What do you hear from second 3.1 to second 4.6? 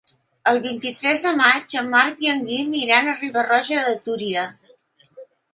a Riba-roja de Túria.